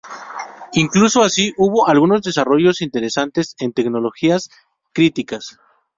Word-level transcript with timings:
Incluso 0.73 1.21
así, 1.21 1.53
hubo 1.57 1.87
algunos 1.87 2.23
desarrollos 2.23 2.81
interesantes 2.81 3.53
en 3.59 3.71
tecnologías 3.71 4.49
críticas. 4.93 5.59